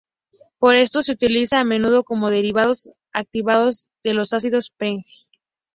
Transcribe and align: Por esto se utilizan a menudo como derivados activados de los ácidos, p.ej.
Por 0.57 0.73
esto 0.75 1.03
se 1.03 1.11
utilizan 1.11 1.59
a 1.59 1.63
menudo 1.63 2.03
como 2.03 2.31
derivados 2.31 2.89
activados 3.13 3.87
de 4.03 4.15
los 4.15 4.33
ácidos, 4.33 4.71
p.ej. 4.75 5.05